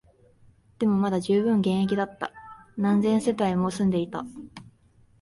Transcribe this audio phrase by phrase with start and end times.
[0.79, 2.31] でも、まだ充分現役だった、
[2.75, 4.25] 何千世帯も住んでいた